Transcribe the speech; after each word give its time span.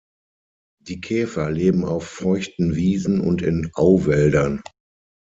Die 0.81 0.99
Käfer 0.99 1.51
leben 1.51 1.85
auf 1.85 2.07
feuchten 2.07 2.75
Wiesen 2.75 3.19
und 3.21 3.43
in 3.43 3.69
Auwäldern. 3.75 4.63